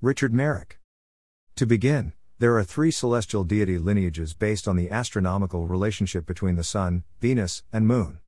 [0.00, 0.78] Richard Merrick.
[1.56, 6.62] To begin, there are three celestial deity lineages based on the astronomical relationship between the
[6.62, 8.20] Sun, Venus, and Moon.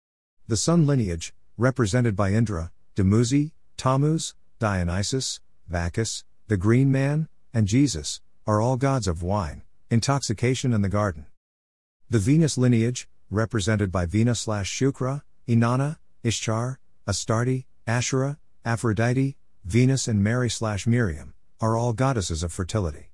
[0.49, 5.39] The Sun lineage, represented by Indra, Dumuzi, Tammuz, Dionysus,
[5.69, 11.27] Bacchus, the Green Man, and Jesus, are all gods of wine, intoxication, and the garden.
[12.09, 20.25] The Venus lineage, represented by Venus slash Shukra, Inanna, Ishtar, Astarte, Asherah, Aphrodite, Venus, and
[20.25, 23.11] Mary slash Miriam, are all goddesses of fertility.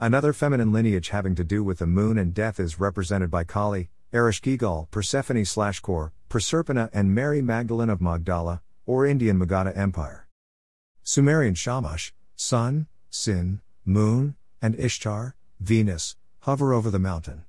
[0.00, 3.90] Another feminine lineage having to do with the moon and death is represented by Kali,
[4.12, 10.26] Ereshkigal, Persephone slash Kore, Proserpina, and Mary Magdalene of Magdala, or Indian Magadha Empire.
[11.04, 17.44] Sumerian Shamash, Sun, Sin, Moon, and Ishtar, Venus, hover over the mountain.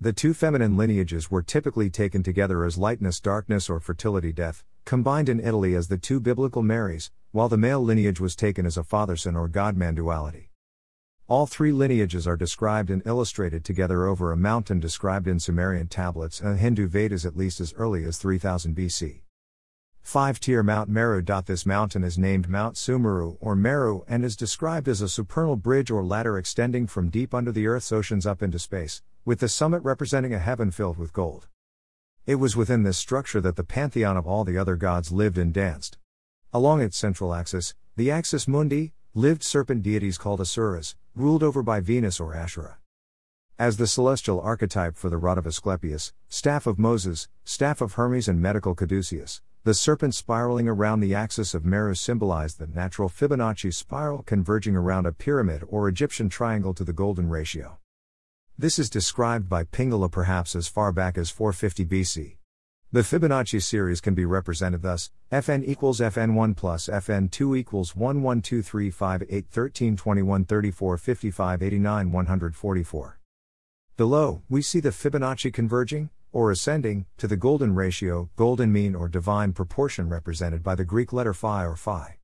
[0.00, 5.28] The two feminine lineages were typically taken together as lightness, darkness, or fertility, death, combined
[5.28, 8.84] in Italy as the two biblical Marys, while the male lineage was taken as a
[8.84, 10.50] father son or god man duality.
[11.28, 16.40] All three lineages are described and illustrated together over a mountain described in Sumerian tablets
[16.40, 19.20] and Hindu Vedas at least as early as 3000 BC.
[20.02, 21.22] 5 tier Mount Meru.
[21.22, 25.90] This mountain is named Mount Sumeru or Meru and is described as a supernal bridge
[25.90, 29.84] or ladder extending from deep under the Earth's oceans up into space, with the summit
[29.84, 31.46] representing a heaven filled with gold.
[32.30, 35.52] It was within this structure that the pantheon of all the other gods lived and
[35.52, 35.98] danced.
[36.52, 41.80] Along its central axis, the axis mundi, lived serpent deities called Asuras, ruled over by
[41.80, 42.78] Venus or Asherah.
[43.58, 48.28] As the celestial archetype for the rod of Asclepius, staff of Moses, staff of Hermes,
[48.28, 53.74] and medical caduceus, the serpent spiraling around the axis of Meru symbolized the natural Fibonacci
[53.74, 57.80] spiral converging around a pyramid or Egyptian triangle to the golden ratio.
[58.60, 62.36] This is described by Pingala perhaps as far back as 450 BC.
[62.92, 68.42] The Fibonacci series can be represented thus Fn equals Fn1 plus Fn2 equals 1 1
[68.42, 73.18] 2 3 5 8 13 21 34 55 89 144.
[73.96, 79.08] Below, we see the Fibonacci converging, or ascending, to the golden ratio, golden mean or
[79.08, 82.18] divine proportion represented by the Greek letter phi or phi.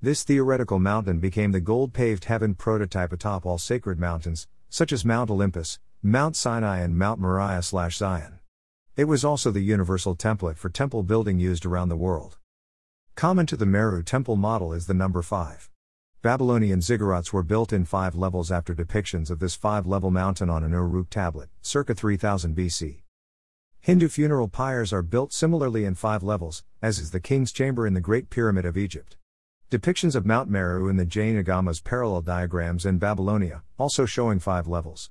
[0.00, 5.06] This theoretical mountain became the gold paved heaven prototype atop all sacred mountains, such as
[5.06, 8.40] Mount Olympus, Mount Sinai, and Mount Moriah slash Zion.
[8.94, 12.36] It was also the universal template for temple building used around the world.
[13.14, 15.70] Common to the Meru temple model is the number 5.
[16.20, 20.62] Babylonian ziggurats were built in five levels after depictions of this five level mountain on
[20.62, 23.00] an Uruk tablet, circa 3000 BC.
[23.80, 27.94] Hindu funeral pyres are built similarly in five levels, as is the king's chamber in
[27.94, 29.16] the Great Pyramid of Egypt.
[29.68, 34.68] Depictions of Mount Meru in the Jain Agamas parallel diagrams in Babylonia, also showing five
[34.68, 35.10] levels.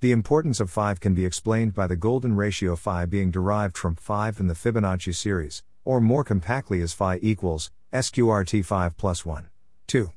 [0.00, 3.94] The importance of 5 can be explained by the golden ratio phi being derived from
[3.94, 9.48] 5 in the Fibonacci series, or more compactly as phi equals sqrt 5 plus 1,
[9.86, 10.10] 2.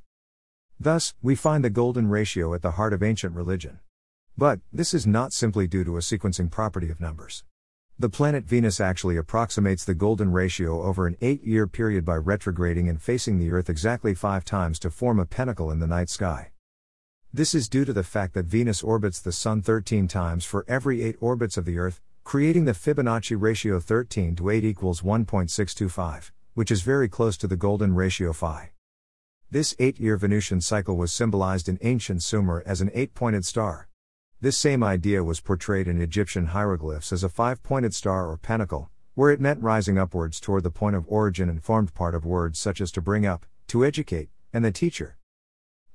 [0.80, 3.80] Thus, we find the golden ratio at the heart of ancient religion.
[4.36, 7.44] But, this is not simply due to a sequencing property of numbers.
[8.02, 12.90] The planet Venus actually approximates the golden ratio over an eight year period by retrograding
[12.90, 16.50] and facing the Earth exactly five times to form a pentacle in the night sky.
[17.32, 21.04] This is due to the fact that Venus orbits the Sun 13 times for every
[21.04, 26.72] 8 orbits of the Earth, creating the Fibonacci ratio 13 to 8 equals 1.625, which
[26.72, 28.72] is very close to the golden ratio phi.
[29.52, 33.90] This eight year Venusian cycle was symbolized in ancient Sumer as an eight pointed star.
[34.44, 38.90] This same idea was portrayed in Egyptian hieroglyphs as a five pointed star or pentacle,
[39.14, 42.58] where it meant rising upwards toward the point of origin and formed part of words
[42.58, 45.16] such as to bring up, to educate, and the teacher.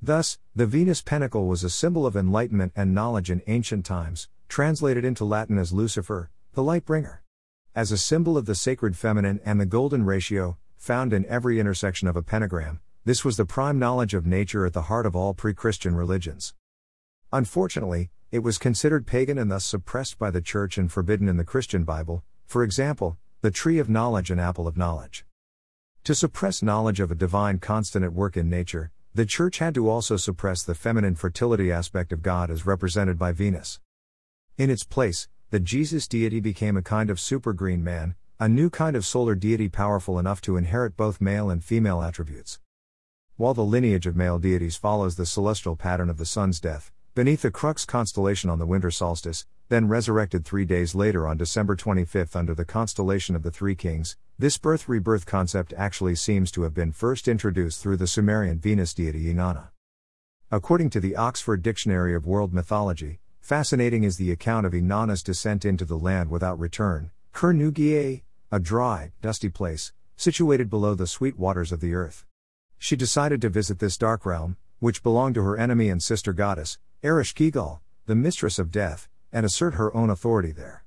[0.01, 5.05] Thus, the Venus pentacle was a symbol of enlightenment and knowledge in ancient times, translated
[5.05, 7.25] into Latin as Lucifer, the light bringer.
[7.75, 12.07] As a symbol of the sacred feminine and the golden ratio, found in every intersection
[12.07, 15.35] of a pentagram, this was the prime knowledge of nature at the heart of all
[15.35, 16.55] pre Christian religions.
[17.33, 21.43] Unfortunately, it was considered pagan and thus suppressed by the Church and forbidden in the
[21.43, 25.25] Christian Bible, for example, the tree of knowledge and apple of knowledge.
[26.05, 29.89] To suppress knowledge of a divine constant at work in nature, the Church had to
[29.89, 33.81] also suppress the feminine fertility aspect of God as represented by Venus.
[34.59, 38.69] In its place, the Jesus deity became a kind of super green man, a new
[38.69, 42.61] kind of solar deity powerful enough to inherit both male and female attributes.
[43.37, 47.41] While the lineage of male deities follows the celestial pattern of the sun's death, beneath
[47.41, 52.37] the Crux constellation on the winter solstice, then resurrected three days later on December 25
[52.37, 56.75] under the constellation of the Three Kings, this birth rebirth concept actually seems to have
[56.75, 59.69] been first introduced through the Sumerian Venus deity Inanna.
[60.51, 65.65] According to the Oxford Dictionary of World Mythology, fascinating is the account of Inanna's descent
[65.65, 71.73] into the land without return, Kurnugi, a dry, dusty place, situated below the sweet waters
[71.73, 72.27] of the earth.
[72.77, 76.77] She decided to visit this dark realm, which belonged to her enemy and sister goddess,
[77.03, 80.85] Ereshkigal, the mistress of death, and assert her own authority there.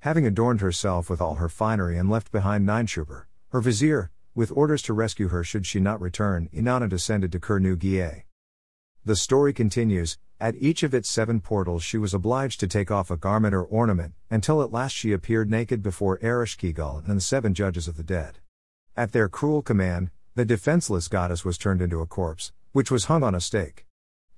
[0.00, 4.82] Having adorned herself with all her finery and left behind Ninshubur, her vizier, with orders
[4.82, 8.22] to rescue her should she not return, Inanna descended to Kurnugi.
[9.04, 13.10] The story continues At each of its seven portals, she was obliged to take off
[13.10, 17.52] a garment or ornament, until at last she appeared naked before Ereshkigal and the seven
[17.52, 18.38] judges of the dead.
[18.96, 23.24] At their cruel command, the defenseless goddess was turned into a corpse, which was hung
[23.24, 23.87] on a stake.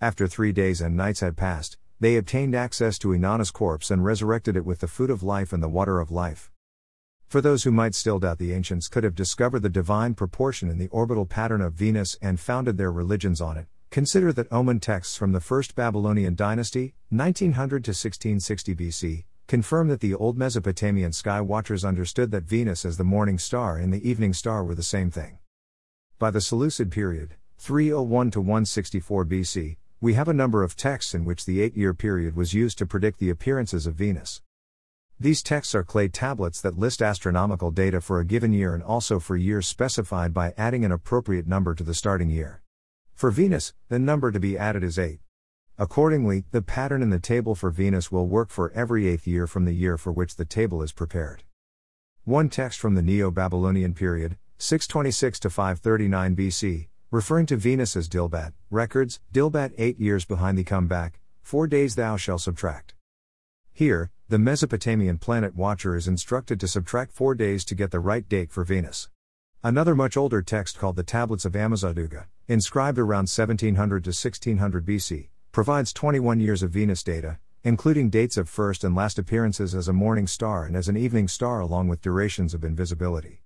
[0.00, 4.56] After three days and nights had passed, they obtained access to Inanna's corpse and resurrected
[4.56, 6.50] it with the food of life and the water of life.
[7.26, 10.78] For those who might still doubt the ancients could have discovered the divine proportion in
[10.78, 15.16] the orbital pattern of Venus and founded their religions on it, Consider that omen texts
[15.16, 21.40] from the First Babylonian dynasty, 1900 to 1660 BC, confirm that the old Mesopotamian sky
[21.40, 25.10] watchers understood that Venus as the morning star and the evening star were the same
[25.10, 25.40] thing.
[26.20, 31.26] By the Seleucid period, 301 to 164 BC, we have a number of texts in
[31.26, 34.40] which the eight year period was used to predict the appearances of Venus.
[35.18, 39.18] These texts are clay tablets that list astronomical data for a given year and also
[39.18, 42.62] for years specified by adding an appropriate number to the starting year.
[43.14, 45.20] For Venus, the number to be added is 8.
[45.76, 49.66] Accordingly, the pattern in the table for Venus will work for every eighth year from
[49.66, 51.42] the year for which the table is prepared.
[52.24, 58.08] One text from the Neo Babylonian period, 626 to 539 BC, referring to Venus as
[58.08, 62.94] Dilbat, records, Dilbat eight years behind the comeback, four days thou shalt subtract.
[63.72, 68.28] Here, the Mesopotamian planet watcher is instructed to subtract four days to get the right
[68.28, 69.08] date for Venus.
[69.64, 75.30] Another much older text called the Tablets of Ammisaduqa, inscribed around 1700 to 1600 BC,
[75.50, 79.92] provides 21 years of Venus data, including dates of first and last appearances as a
[79.92, 83.42] morning star and as an evening star along with durations of invisibility.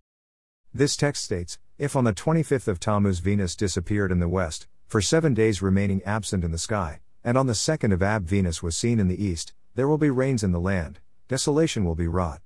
[0.76, 5.00] This text states, if on the 25th of Tammuz Venus disappeared in the west, for
[5.00, 8.76] seven days remaining absent in the sky, and on the 2nd of Ab Venus was
[8.76, 10.98] seen in the east, there will be rains in the land,
[11.28, 12.40] desolation will be wrought.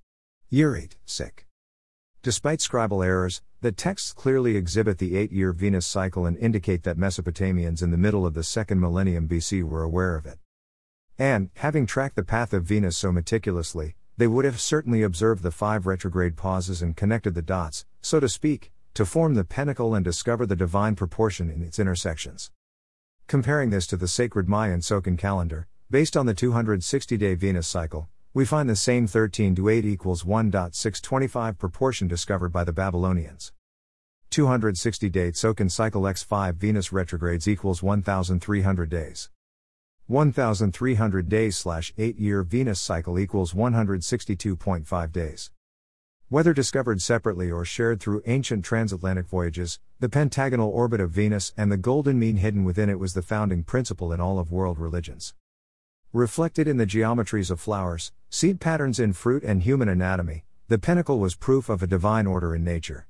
[0.50, 1.46] Year 8, sic.
[2.22, 6.98] Despite scribal errors, the texts clearly exhibit the eight year Venus cycle and indicate that
[6.98, 10.38] Mesopotamians in the middle of the second millennium BC were aware of it.
[11.18, 15.52] And, having tracked the path of Venus so meticulously, they would have certainly observed the
[15.52, 20.04] five retrograde pauses and connected the dots, so to speak, to form the pentacle and
[20.04, 22.50] discover the divine proportion in its intersections.
[23.28, 28.08] Comparing this to the sacred Mayan Tzolkin calendar, based on the 260 day Venus cycle,
[28.34, 33.52] we find the same 13 to 8 equals 1.625 proportion discovered by the Babylonians.
[34.30, 39.30] 260 day Tzolkin cycle x5 Venus retrogrades equals 1300 days.
[40.08, 45.50] 1300 days slash 8 year Venus cycle equals 162.5 days.
[46.30, 51.70] Whether discovered separately or shared through ancient transatlantic voyages, the pentagonal orbit of Venus and
[51.70, 55.34] the golden mean hidden within it was the founding principle in all of world religions.
[56.14, 61.18] Reflected in the geometries of flowers, seed patterns in fruit, and human anatomy, the pinnacle
[61.18, 63.06] was proof of a divine order in nature.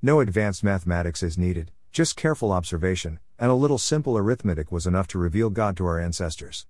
[0.00, 5.08] No advanced mathematics is needed, just careful observation, and a little simple arithmetic was enough
[5.08, 6.66] to reveal God to our ancestors.